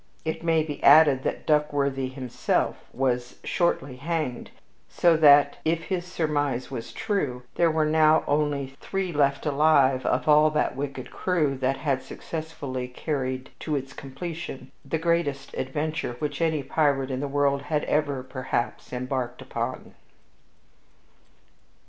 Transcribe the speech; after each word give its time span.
It 0.25 0.41
may 0.43 0.63
be 0.63 0.81
added 0.83 1.21
that 1.21 1.45
Duckworthy 1.45 2.11
himself 2.11 2.75
was 2.91 3.37
shortly 3.43 3.97
hanged, 3.97 4.49
so 4.89 5.15
that, 5.17 5.57
if 5.63 5.83
his 5.83 6.05
surmise 6.11 6.71
was 6.71 6.91
true, 6.91 7.43
there 7.53 7.69
were 7.69 7.85
now 7.85 8.23
only 8.25 8.75
three 8.81 9.11
left 9.13 9.45
alive 9.45 10.03
of 10.07 10.27
all 10.27 10.49
that 10.49 10.75
wicked 10.75 11.11
crew 11.11 11.55
that 11.59 11.77
had 11.77 12.01
successfully 12.01 12.87
carried 12.87 13.51
to 13.59 13.75
its 13.75 13.93
completion 13.93 14.71
the 14.83 14.97
greatest 14.97 15.53
adventure 15.53 16.15
which 16.17 16.41
any 16.41 16.63
pirate 16.63 17.11
in 17.11 17.19
the 17.19 17.27
world 17.27 17.61
had 17.61 17.83
ever, 17.83 18.23
perhaps, 18.23 18.91
embarked 18.91 19.39
upon. 19.39 19.93